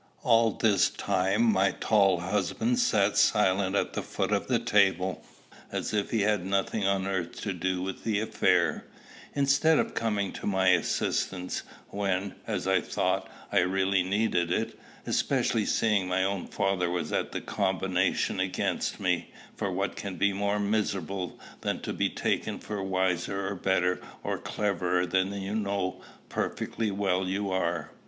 [0.23, 5.23] All this time my tall husband sat silent at the foot of the table,
[5.71, 8.87] as if he had nothing on earth to do with the affair,
[9.35, 15.67] instead of coming to my assistance, when, as I thought, I really needed it, especially
[15.67, 20.59] seeing my own father was of the combination against me; for what can be more
[20.59, 26.89] miserable than to be taken for wiser or better or cleverer than you know perfectly
[26.89, 27.91] well you are.